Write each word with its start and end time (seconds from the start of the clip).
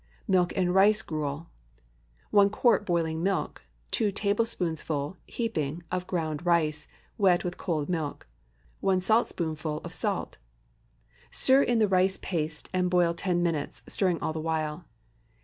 MILK 0.27 0.57
AND 0.57 0.73
RICE 0.73 1.03
GRUEL. 1.03 1.47
1 2.31 2.49
quart 2.49 2.87
boiling 2.87 3.21
milk. 3.21 3.61
2 3.91 4.11
tablespoonfuls 4.11 5.15
(heaping) 5.27 5.83
of 5.91 6.07
ground 6.07 6.43
rice, 6.43 6.87
wet 7.19 7.43
with 7.43 7.59
cold 7.59 7.87
milk. 7.87 8.25
1 8.79 8.99
saltspoonful 8.99 9.77
of 9.83 9.93
salt. 9.93 10.39
Stir 11.29 11.61
in 11.61 11.77
the 11.77 11.87
rice 11.87 12.17
paste 12.19 12.67
and 12.73 12.89
boil 12.89 13.13
ten 13.13 13.43
minutes, 13.43 13.83
stirring 13.87 14.19
all 14.21 14.33
the 14.33 14.39
while. 14.41 14.85